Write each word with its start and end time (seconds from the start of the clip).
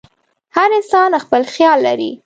هر 0.55 0.69
انسان 0.77 1.11
خپل 1.23 1.41
خیال 1.53 1.79
لري. 1.87 2.11